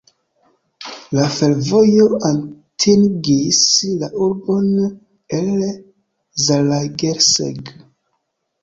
La 1.17 1.25
fervojo 1.35 2.07
atingis 2.31 3.61
la 4.05 4.11
urbon 4.29 4.73
el 5.43 5.55
Zalaegerszeg. 6.49 7.73